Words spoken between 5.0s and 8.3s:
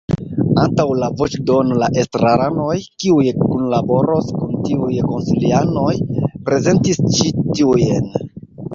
konsilianoj, prezentis ĉi tiujn.